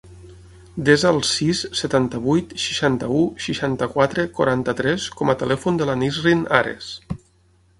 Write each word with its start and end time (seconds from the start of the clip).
Desa 0.85 1.09
el 1.15 1.19
sis, 1.31 1.59
setanta-vuit, 1.81 2.55
seixanta-u, 2.63 3.21
seixanta-quatre, 3.49 4.25
quaranta-tres 4.39 5.07
com 5.21 5.33
a 5.35 5.37
telèfon 5.43 5.79
de 5.83 5.89
la 5.91 5.99
Nisrin 6.05 6.43
Ares. 6.63 6.91